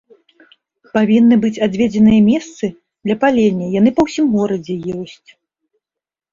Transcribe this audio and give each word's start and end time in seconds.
Павінны 0.97 1.37
быць 1.43 1.61
адведзеныя 1.65 2.19
месцы 2.31 2.65
для 3.05 3.15
палення, 3.27 3.65
яны 3.79 3.89
па 4.01 4.09
ўсім 4.11 4.25
горадзе 4.35 4.75
ёсць. 4.99 5.29